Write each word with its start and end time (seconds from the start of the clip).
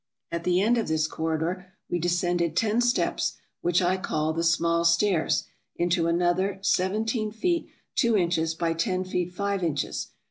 At 0.31 0.45
the 0.45 0.59
end 0.61 0.79
of 0.79 0.87
this 0.87 1.05
corridor 1.07 1.67
we 1.87 1.99
descended 1.99 2.55
ten 2.57 2.81
steps, 2.81 3.37
which 3.61 3.83
I 3.83 3.97
call 3.97 4.33
the 4.33 4.43
small 4.43 4.83
stairs, 4.83 5.43
into 5.75 6.07
another, 6.07 6.57
seventeen 6.63 7.31
feet 7.31 7.69
two 7.93 8.17
inches 8.17 8.55
by 8.55 8.73
ten 8.73 9.03
feet 9.03 9.31
five 9.31 9.63
inches. 9.63 10.07